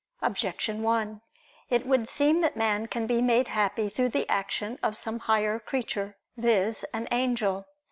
Objection 0.23 0.81
1: 0.81 1.21
It 1.69 1.85
would 1.85 2.09
seem 2.09 2.41
that 2.41 2.55
man 2.57 2.87
can 2.87 3.05
be 3.05 3.21
made 3.21 3.49
happy 3.49 3.87
through 3.87 4.09
the 4.09 4.27
action 4.29 4.79
of 4.81 4.97
some 4.97 5.19
higher 5.19 5.59
creature, 5.59 6.17
viz. 6.35 6.83
an 6.91 7.07
angel. 7.11 7.67